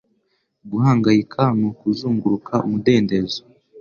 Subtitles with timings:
[0.71, 3.41] Guhangayika ni ukuzunguruka umudendezo.”